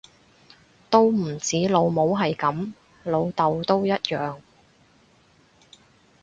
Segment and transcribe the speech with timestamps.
[0.89, 4.39] 都唔止老母係噉，老竇都一樣